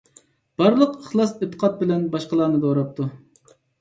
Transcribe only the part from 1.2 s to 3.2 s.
ئېتىقادى بىلەن باشقىلارنى دوراپتۇ.